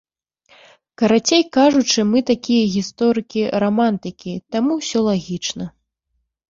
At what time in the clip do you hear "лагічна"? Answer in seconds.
5.11-5.65